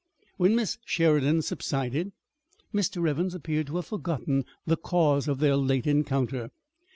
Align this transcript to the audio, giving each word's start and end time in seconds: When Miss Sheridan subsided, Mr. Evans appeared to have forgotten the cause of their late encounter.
When 0.37 0.55
Miss 0.55 0.79
Sheridan 0.83 1.43
subsided, 1.43 2.11
Mr. 2.73 3.07
Evans 3.07 3.35
appeared 3.35 3.67
to 3.67 3.75
have 3.75 3.85
forgotten 3.85 4.45
the 4.65 4.75
cause 4.75 5.27
of 5.27 5.37
their 5.37 5.55
late 5.55 5.85
encounter. 5.85 6.49